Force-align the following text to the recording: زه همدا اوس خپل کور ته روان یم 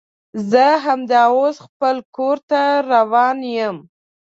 زه 0.49 0.65
همدا 0.85 1.23
اوس 1.35 1.55
خپل 1.65 1.95
کور 2.15 2.37
ته 2.49 2.59
روان 2.91 3.37
یم 3.55 3.77